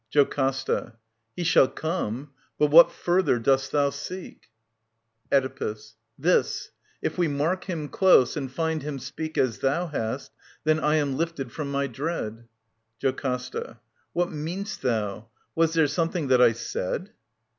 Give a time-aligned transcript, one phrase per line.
[0.09, 0.93] JOCASTA.
[1.35, 2.31] He shall come.
[2.57, 4.47] But what further dost thou seek?
[5.31, 5.93] Oedipus.
[6.17, 6.71] This.
[7.03, 10.31] If we mark him close and find him speak As thou hast,
[10.63, 12.47] then I am lifted from my dread.
[12.97, 13.77] JoCASTA.
[14.13, 15.27] What mean'st thou?
[15.53, 17.11] Was there something that I said